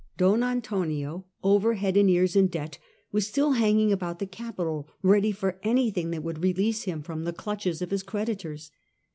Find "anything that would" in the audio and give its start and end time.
5.61-6.39